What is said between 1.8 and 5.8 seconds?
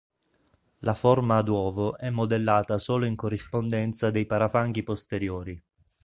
è modellata solo in corrispondenza dei parafanghi posteriori.